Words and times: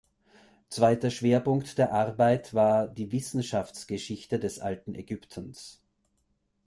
Zweiter 0.69 1.11
Schwerpunkt 1.11 1.77
der 1.77 1.91
Arbeit 1.93 2.55
war 2.55 2.87
die 2.87 3.11
Wissenschaftsgeschichte 3.11 4.39
des 4.39 4.57
alten 4.57 4.95
Ägyptens. 4.95 5.79